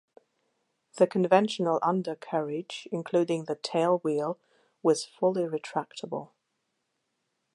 The 0.95 1.05
conventional 1.05 1.77
undercarriage, 1.83 2.87
including 2.91 3.45
the 3.45 3.55
tailwheel, 3.55 4.37
was 4.81 5.05
fully 5.05 5.43
retractable. 5.43 6.31